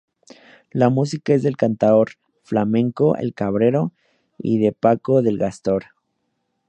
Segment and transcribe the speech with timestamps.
[0.71, 3.91] La música es del cantaor flamenco "El Cabrero"
[4.39, 5.83] y de Paco del Gastor.